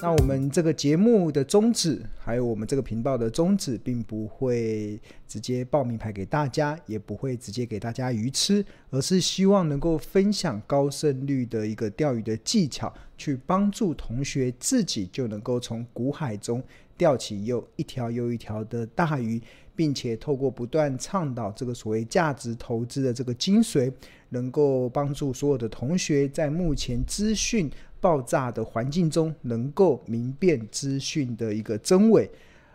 [0.00, 16.62] 那我们这个节目的宗旨，还有我们这个频道的宗旨，并不会直接报名牌给大家，也不会直接给大家鱼吃，而是希望能够分享高胜率的一个钓鱼的技巧，去帮助同学自己就能够从股海中
[16.96, 19.40] 钓起又一条又一条的大鱼，
[19.76, 23.92] 并且透过不断倡导这个所谓价值投资的这个精髓，
[24.28, 27.70] 能够帮助所有的同学在目前资讯
[28.00, 32.30] 爆炸的环境中，能够明辨资讯的一个真伪，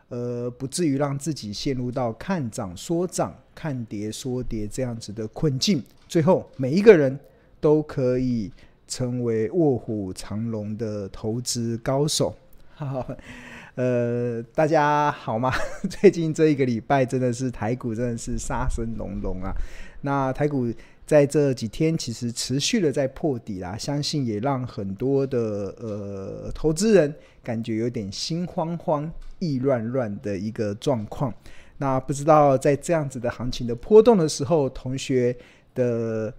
[0.10, 5.84] 呃，不至于让自己陷入到看涨说涨、看跌说跌这样子的困境。
[6.08, 7.20] 最后，每一个人
[7.62, 8.52] 都可以
[8.88, 12.36] 成为卧虎藏龙的投资高手。
[13.80, 15.50] 呃，大家好吗？
[15.90, 19.54] 最近这一个礼拜真的是台股真的是杀声隆隆啊！
[20.02, 20.70] 那台股。
[21.06, 31.34] 在这几天，其实持续的在破底啦，相信也让很多的呃投资人感觉有点心慌慌、意乱乱的一个状况。
[31.80, 35.36] 那不知道在这样子的行情的波动的时候，同学
[35.74, 36.32] 的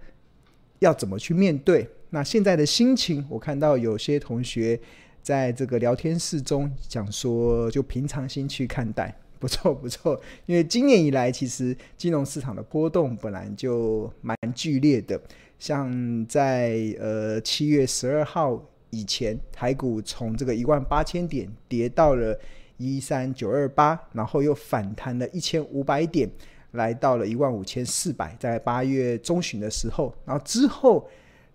[0.79, 1.85] 要怎么去面对？
[2.11, 4.79] 那现在的心情，我看到有些同学
[5.21, 9.15] 在这个聊天室中讲说，就平常心去看待。
[9.39, 15.19] 不错不错，因为今年以来，其实金融市场的波动本来就蛮剧烈的。
[15.57, 18.61] 像在呃七月十二号
[18.91, 22.39] 以前，台股从这个一万八千点跌到了
[22.77, 26.29] 一三九二八，然后又反弹了一千五百点，
[26.73, 28.35] 来到了一万五千四百。
[28.39, 31.09] 在八月中旬的时候，然后之后，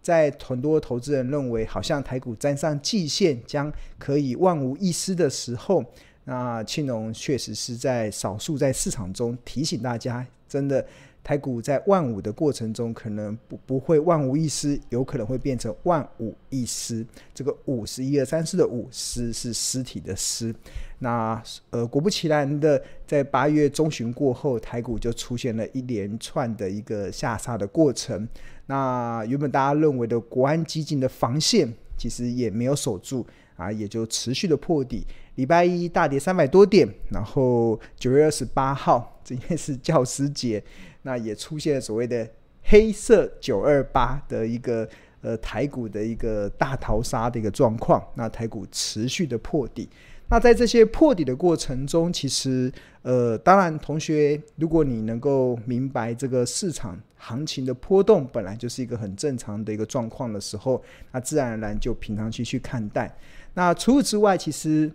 [0.06, 5.84] 在很多投资人认为好像台股沾上季线将可以万无一失的时候。
[6.22, 10.86] 那庆隆确实是在少数在市场中提醒大家，真的
[11.24, 17.04] 台股在万五的过程中，可能不不会万无一失，有可能会变成万无一失。
[17.34, 20.54] 这个五是一二三四的五，失是尸体的尸。
[21.00, 28.26] 那呃，果不其然的，在八月中旬过后，台股就出现了一连串的一个下杀的过程。
[28.66, 35.06] 那原本大家认为的国安基金的防线，其实也没有守住啊，也就持续的破底。
[35.36, 40.62] 礼拜一大跌三百多点，然后九月二十八号，今天是教师节，
[41.02, 42.28] 那也出现了所谓的
[42.62, 44.88] 黑色九二八的一个
[45.20, 49.88] 呃台股的一个大逃杀的一个状况，那台股持续的破底。
[50.28, 52.72] 那在这些破底的过程中，其实
[53.02, 60.82] 呃，当然同学，如果你能够明白这个市场行情的波动本来就是一个很正常的一个状况的时候，
[61.12, 63.14] 那自然而然就平常心去看待。
[63.54, 64.90] 那除此之外，其实。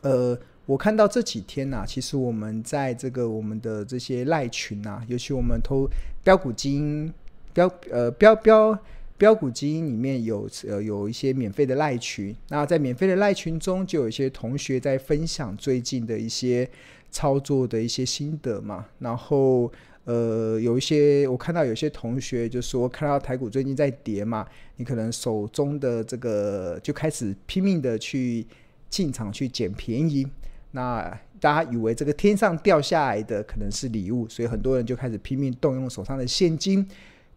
[0.00, 5.88] 呃，我看到这几天呐、其实我们在这个我们的这些赖群呐、啊，尤其我们投
[6.22, 7.12] 标股金
[7.52, 8.78] 标呃标标
[9.18, 16.66] 标股基因里面有呃有一些免费的赖群，那在免费的赖群中，就有一些同学在分享最近的一些
[17.10, 18.86] 操作的一些心得嘛。
[19.00, 19.70] 然后
[20.04, 24.46] 呃，有一些我看到有些同学就说，看到台股最近在跌嘛，
[24.76, 28.46] 你可能手中的这个就开始拼命的去。
[28.90, 30.26] 进场去捡便宜，
[30.70, 31.02] 那
[31.38, 36.88] 大家以为这个天上掉下来的可能是礼物，所以很多人就开始拼命动用手上的现金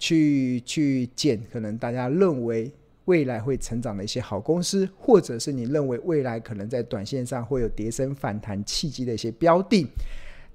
[0.01, 2.71] 去去捡，可能大家认为
[3.05, 9.87] 未来会成长的一些好公司，或者是你认为未来可能在短线上会有跌升反弹契机的一些标的。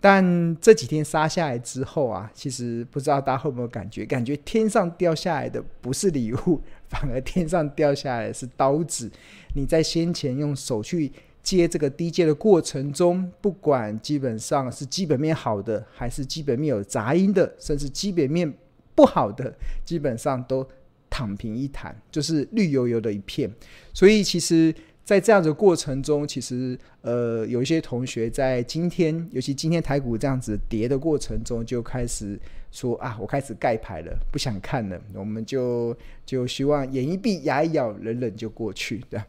[0.01, 9.09] 但这几天杀下来之后啊，其实不知道大家会不会有感觉，感觉天上掉下来的不是礼物， 反而天上掉下来的是刀子。
[9.55, 18.53] 你在先前用手去接这个低阶的过程中，不管基本上是基本面好的，还是基本面有杂音的，甚至基本面
[18.97, 20.67] 不好的，基本上都
[21.09, 23.49] 躺平一谈，就是绿油油的一片。
[23.95, 24.75] 所以其实。
[25.07, 32.37] 在这样的过程中，其实呃有一些同学在今天，尤其今天台股这样子跌的过程中，就开始
[32.73, 39.23] 说啊，我开始盖牌了，不想看了，我们就就希望眼一闭，牙一咬，忍忍就过去，对。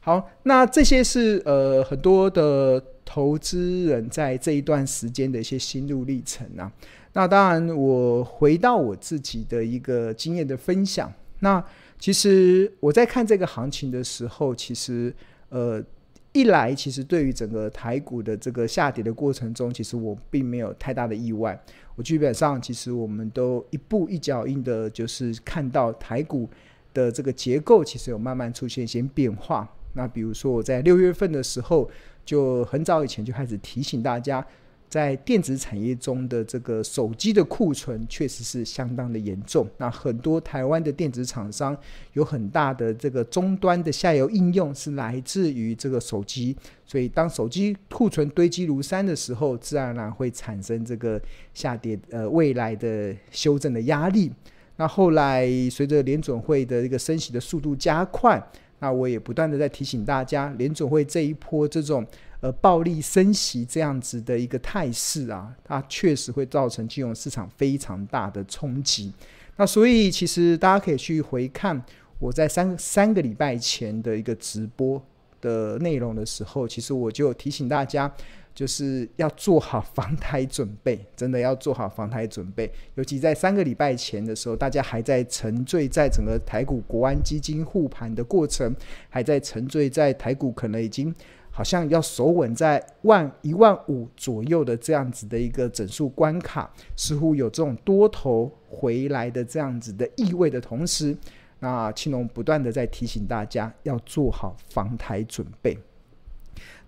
[0.00, 6.72] 好，那这些是呃很多的投资人在这一段时间的一些心路历程啊。
[7.12, 11.64] 那当然，我回到我自己的一个经验的分享，那。
[12.00, 15.14] 其实我在看这个行情的时候，其实
[15.50, 15.84] 呃，
[16.32, 21.62] 一来其实对于整个台股的这个下跌的过程中，其实我并没有太大的意外。
[21.96, 26.48] 我基本上其实我们都一步一脚印的，就是看到台股
[26.94, 29.70] 的这个结构其实有慢慢出现一些变化。
[29.92, 31.86] 那比如说我在六月份的时候，
[32.24, 34.42] 就很早以前就开始提醒大家，
[34.90, 39.64] 在电子产业中的这个手机的库存确实是相当的严重。
[39.78, 41.74] 那很多台湾的电子厂商
[42.14, 51.22] 有很大的这个终端的下游应用是来自于这个手机，所以当手机库存堆积如山的时候，自然而然会产生这个
[51.54, 54.32] 下跌呃未来的修正的压力。
[54.76, 58.42] 那后来随着联准会的一个升息的速度加快，
[58.80, 62.04] 那我也不断的在提醒大家，联总会这一波这种。
[62.42, 69.12] 呃，暴力升息这样子的一个态势啊，它确实会造成金融市场非常大的冲击。
[69.56, 71.78] 那所以，其实大家可以去回看
[72.18, 74.98] 我在三三个礼拜前的一个直播
[75.42, 78.10] 的内容的时候，其实我就提醒大家，
[78.54, 82.70] 就是要做好防台准备， 真的要做好防台准备。
[82.94, 88.74] 尤其在三个礼拜前的时候，大家还在沉醉在整个台股国安基金护盘的过程，
[89.08, 91.14] 还在沉醉在台股可能已经。
[91.52, 101.14] 好像要守稳在万一万五左右的这样子的一个整数关卡，似乎有这种多头回来的这样子的意味的同时，
[101.58, 105.76] 那青龙不断的在提醒大家要做好防台准备。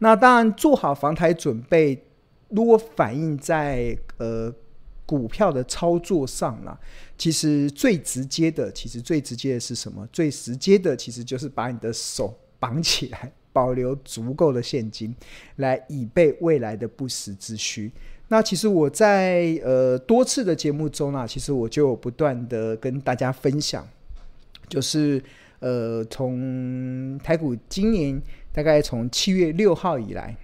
[0.02, 2.02] 那当然做好防台准备，
[2.48, 4.52] 如果反映在呃
[5.06, 6.76] 股票的操作上啦，
[7.16, 10.06] 其实最直接的，其实最直接的是什么？
[10.12, 13.32] 最直接的其实就是把你的手绑起来。
[13.54, 15.14] 保留足够的现金，
[15.56, 17.92] 来以备未来的不时之需。
[18.28, 23.86] 那其实我在呃多次的节目中啊，其实我就不断的跟大家分享，
[24.70, 25.22] 就是
[25.58, 28.18] 呃从台股今年
[28.52, 30.36] 大概从七月六号以来，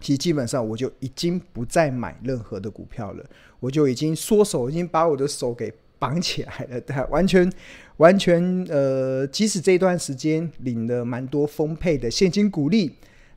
[0.00, 3.24] 其实基本上我就已经不再买任何的股票了，
[3.58, 7.50] 我就已经缩手，已经把我的手给绑起来了，对，完全。
[7.96, 12.90] 完全呃，即使这段时间领了蛮多丰沛的现金股利，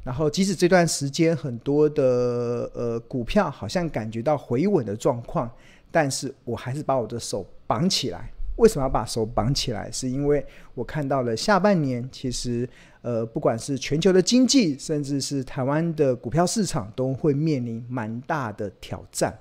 [0.06, 5.52] 然后即使这段时间很多的呃股票好像感觉到回稳的状况，
[5.92, 8.32] 但是我还是把我的手绑起来。
[8.56, 9.92] 为什么要把手绑起来？
[9.92, 10.46] 是因为
[10.76, 12.66] 我看到了下半年其实
[13.04, 19.38] 呃，不管是全球的经济，甚至是台湾的股票市场，都会面临蛮大的挑战。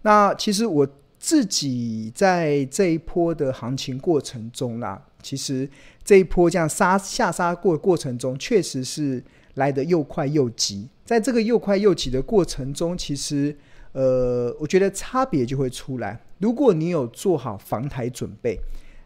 [0.00, 0.88] 那其实我。
[1.24, 5.70] 自己在这一波的行情过程中啦，其实
[6.02, 9.22] 这一波这样杀下杀过的过程中，确实是
[9.54, 10.88] 来得又快又急。
[11.04, 13.56] 在这个又快又急的过程中，其实
[13.92, 16.20] 呃，我觉得差别就会出来。
[16.38, 18.58] 如果你有做好防台准备，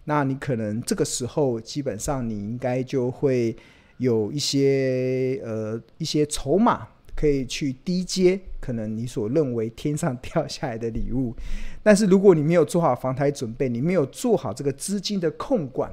[0.04, 3.54] 那你可能这个时候基本上你应该就会
[3.98, 6.88] 有一些呃一些筹码。
[7.18, 11.34] 可以去低接，可能你所认为天上掉下来的礼物，
[11.82, 15.90] 但是如果你没有做好防台准备，你没有做好这个资金的控管，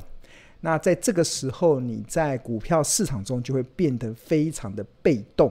[0.60, 5.50] 那在这个时候你在股票市场中就会变得非常的被动，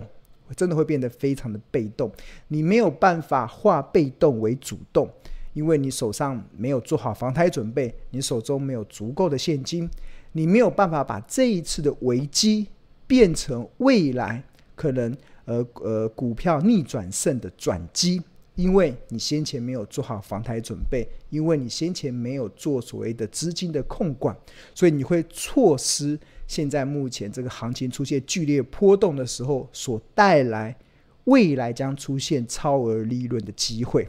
[0.55, 2.13] 真的会变得非常的被动。
[2.49, 5.09] 你没有办法化被动为主动，
[5.53, 9.89] 因为你手上没有做好防台准备，你手中没有足够的现金，
[10.33, 12.69] 你没有办法把这一次的危机
[13.07, 14.43] 变成未来
[14.75, 15.17] 可能。
[15.45, 18.23] 呃呃，股票逆转胜的转机，
[18.55, 24.35] 因为你先前没有做好防台准备，因为你先前没有做所谓的资金的控管，
[24.73, 26.17] 所以你会错失
[26.47, 30.77] 现在目前这个行情出现剧烈波动的时候所带来
[31.25, 34.09] 未来将出现超额利润的机会。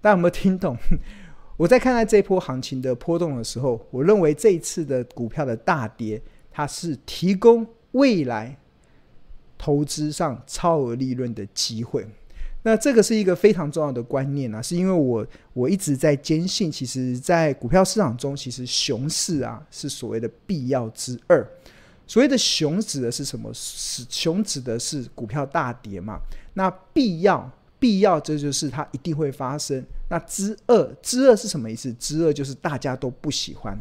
[0.00, 0.76] 大家有没有听懂？
[1.56, 8.58] 我在看待这波行情的波动的时候，我认为这一次的股票的大跌，它是提供未来。
[9.60, 12.06] 投资上超额利润的机会，
[12.62, 21.44] 那这个是一个非常重要的观念啊，是因为我我一直在坚信，其实，在股票市场中，其实熊市啊是所谓的必要之二。
[22.06, 23.50] 所谓的熊指的是什么？
[23.52, 26.20] 是熊指的是股票大跌嘛？
[26.54, 29.84] 那必要必要，这就是它一定会发生。
[30.08, 31.92] 那之恶之恶是什么意思？
[31.94, 33.78] 之恶就是大家都不喜欢。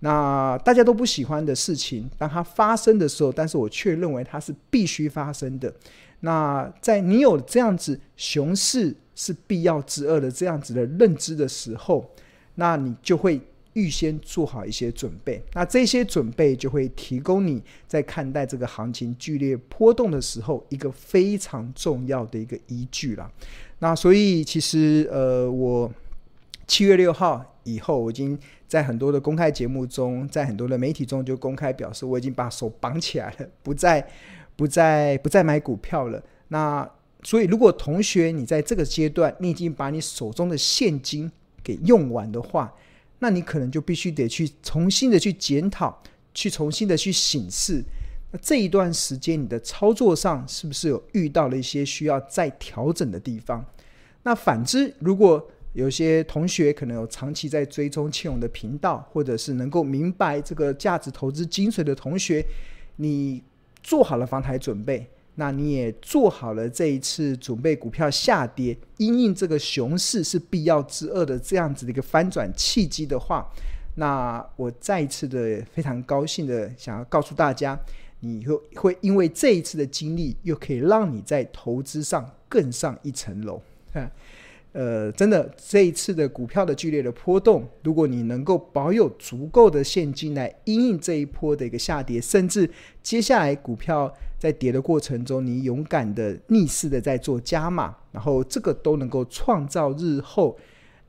[0.00, 5.72] 那大家都不喜欢的事情，当它发生的时候，但是我却认为它是必须发生的。
[6.20, 12.08] 那在你有这样子熊市是必要之恶的这样子的认知的时候，
[12.54, 13.40] 那你就会
[13.78, 15.42] 预先做好一些准备。
[15.52, 23.30] 那这些准备就会提供你在看待这个行情剧烈波动的时候一个非常重要的一个依据了。
[23.78, 25.90] 那所以其实呃，我
[26.66, 28.38] 七月六号以后我已经。
[28.68, 34.06] 在很多的公开节目中，在很多的媒体中，就公开表示我已经把手绑起来了，不再、
[34.56, 36.22] 不再、不再买股票了。
[36.48, 36.86] 那
[37.22, 41.32] 所以，如果同学你在这个阶段，你已经把你手中的现金
[41.64, 42.70] 给用完的话，
[43.20, 47.82] 那你可能就必须得去重新的去检讨，去重新的去审视，
[48.30, 53.64] 那这一段时间你的操作上是不是有遇到了一些需要再调整的地方？
[54.22, 62.44] 那反之，如果有些同学可能有长期在追踪庆勇的频道，或者是能够明白这个价值投资精髓的同学，
[62.96, 63.42] 你
[63.82, 65.08] 做好了防台准备，
[65.40, 73.48] 那你也做好了这一次准备股票下跌，因应这个熊市是必要之恶的这样子的一个翻转契机的话，
[73.94, 77.78] 那我再一次的非常高兴的想要告诉大家。
[78.20, 83.62] 你会会因为这一次的经历，又可以让你在投资上更上一层楼。
[84.72, 92.70] 呃，真的这一次的股票的剧烈的波动，如果你能够保有足够的现金来因应这一波的一个下跌，甚至
[93.02, 100.56] 接下来股票在跌的过程中，你勇敢的逆势的在做加码，然后这个都能够创造日后。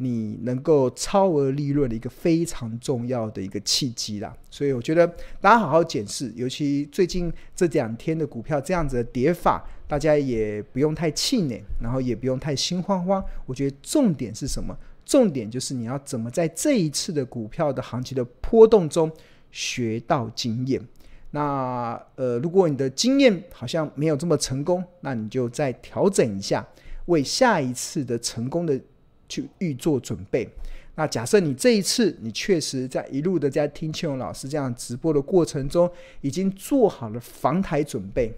[0.01, 5.05] 你能够超额利润的一个非常重要的一个契机啦，所以我觉得
[5.41, 13.21] 大家好好检视，尤其最近这两天的股票这样子的跌法，大家也不用太气馁，然后也不用太心慌慌。
[13.45, 14.73] 我觉得重点是什么？
[15.05, 19.11] 重点就是你要怎么在这一次的股票的行情的波动中
[19.51, 20.81] 学到经验。
[21.31, 26.65] 那呃，如果你的经验好像没有这么成功，那你就再调整一下，
[27.07, 28.79] 为下一次的成功的。
[29.29, 30.49] 去预做准备。
[30.95, 38.29] 那假设你这一次你确实在一路的在听庆隆老师这样直播的过程中，已经做好了防台准备。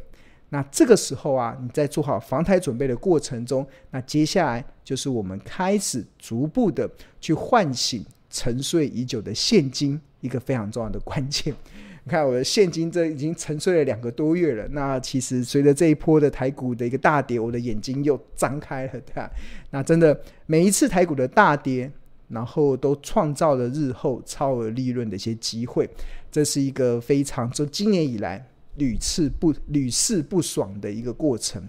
[0.50, 6.88] 那这个时候啊，你在做好防台准备的过程中，那接下来就是我们开始逐步的
[7.19, 11.55] 去唤醒沉睡已久的现金，一个非常重要的关键。
[12.03, 14.67] 你看我的现金，这已经沉睡了两个多月了。
[14.72, 19.29] 那其实随着这一波的台股的一个大跌，我的眼睛又张开了，对吧？
[19.70, 21.91] 那真的每一次台股的大跌，
[22.29, 25.88] 然后都创造了日后超额利润的一些机会。
[26.31, 28.43] 这是一个非常就今年以来
[28.77, 31.62] 屡次不屡试不爽的一个过程。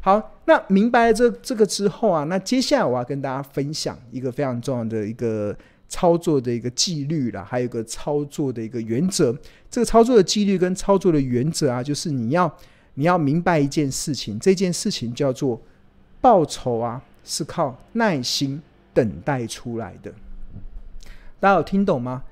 [0.00, 5.54] 好，那明白了这这个之后啊，那接下来我要跟大家分享一个非常重要的一个。
[5.88, 9.36] 操作的一个纪律啦，还有一个操作的一个原则。
[9.70, 12.52] 这个操作的纪律跟操作的原则啊，就是你要
[12.94, 15.60] 你要明白一件事情，这件事情叫做
[16.20, 18.60] 报酬啊，是靠耐心
[18.92, 20.12] 等待出来的。
[21.40, 22.22] 大家有听懂吗？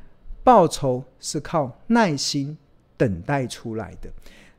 [0.44, 2.56] 报酬是靠耐心
[2.96, 4.10] 等待出来的。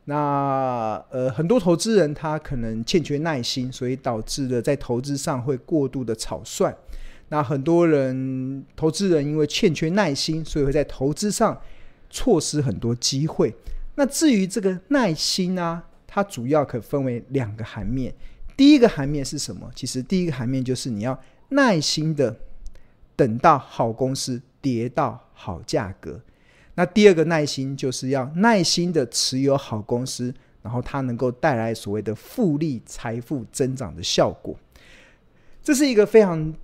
[0.06, 6.74] 那呃，很多投资人他可能欠缺耐心，所以导致了在投资上会过度的草率。
[7.30, 11.58] 那很多人，投资人因为欠缺耐心，所以会在投资上
[12.10, 13.52] 错失很多机会。
[13.96, 18.14] 那至于这个耐心呢、啊，它主要可分为两个含面。
[18.56, 19.68] 第一个含面是什么？
[19.74, 22.36] 其实第一个含面就是你要耐心的
[23.16, 26.20] 等到好公司跌到好价格。
[26.74, 34.54] 那第二个耐心就是要耐心的持有好公司，然后它能够带来所谓的复利财富增长的效果。
[35.62, 36.54] 这是一个非常。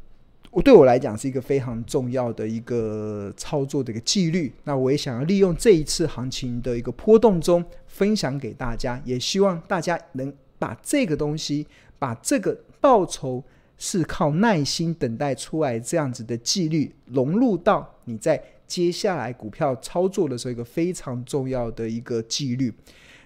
[0.51, 4.53] 我对我来讲是一个非常重要的一个操作的一个纪律。
[4.65, 11.65] 那我也想要利用这一次行情的一个波动中分享给大家，也希望大家能把这个东西，
[12.01, 13.43] 把这个报酬
[13.79, 22.75] 是靠耐心等待出来这样子的纪律融入到你在接下来股票操作的时候一个非常重要的一个纪律。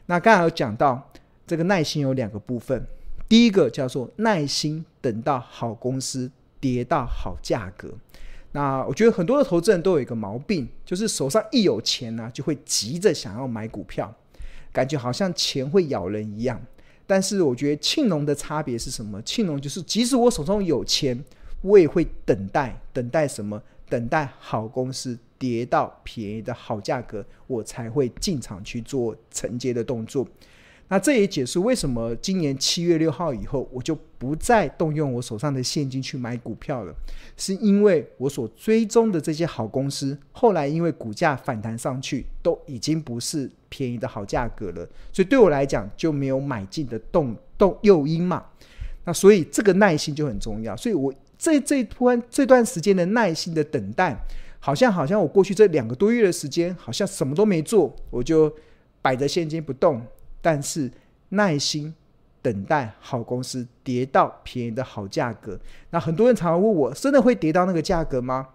[0.07, 1.11] 那刚才有讲到
[1.47, 2.87] 这个耐心有两个部分，
[3.27, 6.31] 第一个叫做耐心等到好公司。
[6.65, 7.93] 跌到好价格，
[8.53, 14.11] 那我觉得很多的投资人都有一个毛病，就是手上一有钱呢、就会急着想要买股票，
[14.73, 16.59] 感觉好像钱会咬人一样。
[17.07, 19.21] 但是我觉得庆隆的差别是什么？
[19.21, 21.23] 庆隆就是即使我手中有钱，
[21.61, 23.63] 我也会等待，等待什么？
[23.91, 30.27] 等待好公司跌到便宜的好价格，我才会进场去做承接的动作。
[30.89, 36.95] 那这也解释为什么今年七月六号以后，我就不再动用我手上的现金去买股票了，
[37.37, 48.45] 是因为我所追踪的这些好公司，后来因为股价反弹上去，都已经不是便宜的好价格了，所以对我来讲就没有买进的动动诱因嘛。
[49.05, 54.15] 那所以这个耐心就很重要，所以我这这段这段时间的耐心的等待，
[54.61, 58.55] 好像好像我过去这两个多月的时间，好像什么都没做，我就
[59.01, 60.01] 摆着现金不动。
[60.45, 60.91] 但是
[61.31, 61.95] 耐心
[62.43, 65.59] 等待好公司跌到便宜的好价格，
[65.89, 68.47] 那很多人常常问我，真的会跌到那个价格吗？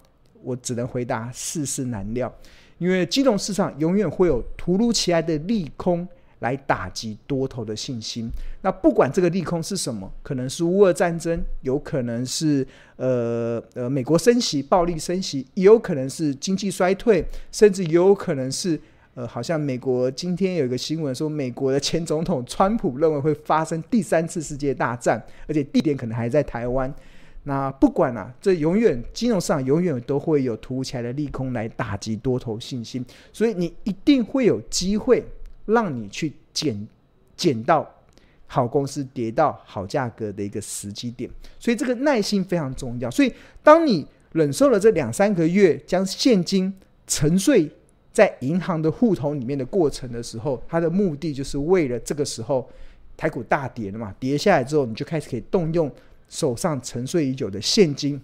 [0.43, 2.31] 我只能回答世事难料，
[2.77, 6.07] 因为金融市场永远会有突如其来的利空
[6.41, 8.29] 来打击多头的信心。
[8.61, 12.65] 那不管这个利空是什么，可能是乌俄战争，有可能是
[12.97, 18.79] 呃呃美国升息暴力升息，也有可能是经济衰退，甚至也有可能是。
[19.19, 26.89] 呃，好像美国今天有一个新闻说，美国的前总统川普认为会发生第三次世界大战，而且地点可能还在台湾。
[27.43, 35.21] 那不管啊，这永远金融市场永远都会有突如其来的利空来打击多头信心，所以你一定会有机会
[35.65, 36.87] 让你去捡
[37.35, 37.85] 捡到
[38.47, 41.29] 好公司跌到好价格的一个时机点。
[41.59, 43.11] 所以这个耐心非常重要。
[43.11, 46.73] 所以当你忍受了这两三个月将现金
[47.05, 47.69] 沉睡
[48.11, 52.69] 在银行的户头里面的过程的时候，它的目的就是为了这个时候
[53.15, 55.91] 台股大跌了嘛，跌下来之后你就开始可以动用。
[56.31, 58.21] 手上沉睡已久的现金，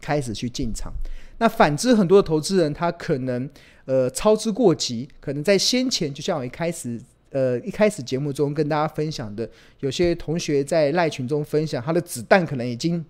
[0.00, 0.92] 开始去进场。
[1.38, 3.50] 那反之，很多的投资人他可能
[3.84, 9.50] 呃操之过急，可能在先前，就像我一开始呃一开始节目中跟大家分享的，
[9.80, 13.04] 有些同学在赖群中分享，他的子弹可能已经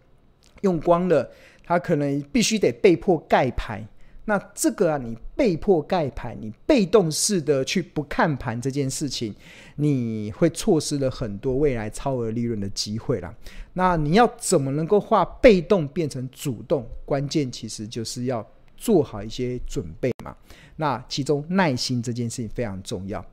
[0.62, 1.30] 用光了，
[1.62, 3.86] 他可能必须得被迫盖牌。
[4.24, 9.34] 那这个啊，你被迫盖盘，你被动式的去不看盘这件事情，
[9.76, 13.34] 你会错失了很多未来超额利润的机会啦。
[13.72, 16.86] 那你要怎么能够化被动变成主动？
[17.04, 20.36] 关键其实就是要做好一些准备嘛。
[20.76, 23.24] 那其中耐心这件事情非常重要。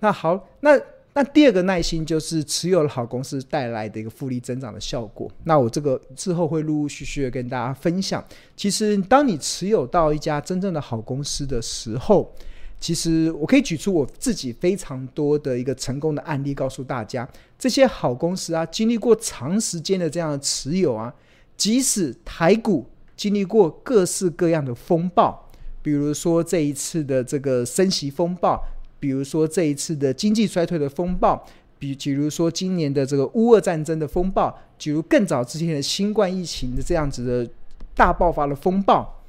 [0.00, 0.80] 那好，那。
[1.16, 5.30] 那第二个耐心就是持有了好公司带来的一个复利增长的效果。
[5.44, 8.22] 那我这个之后会陆陆续续的跟大家分享。
[8.56, 12.34] 其实，当你持有到一家真正的好公司的时候，
[12.80, 21.14] 其实我可以举出我自己非常多的一个成功的案例，告诉大家，这些好公司啊，经历过长时间的这样的持有啊，
[21.56, 22.84] 即使台股
[23.16, 25.48] 经历过各式各样的风暴，
[25.80, 28.60] 比如说这一次的这个升息风暴。
[29.04, 31.46] 比如说这一次的经济衰退的风暴，
[31.78, 37.46] 比比如说今年的这个乌俄战争的风暴，比如更早之前的新冠疫情的这样子的
[37.94, 39.22] 大爆发的风暴，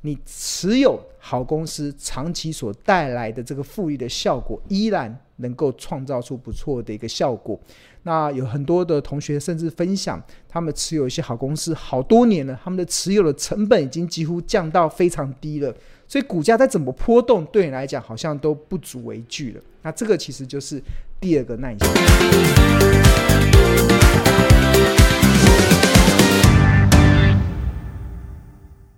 [0.00, 7.60] 你持有好公司长期所带来的这个复利的效果，依然能够创造出不错的一个效果。
[8.04, 15.74] 那有很多的同学甚至分享，他们持有一些好公司好多年了，他们的持有的成本已经几乎降到非常低了。
[16.08, 19.60] 所以股价再怎么波动，对你来讲好像都不足为惧了。
[19.82, 20.80] 那这个其实就是
[21.20, 23.05] 第二个耐心。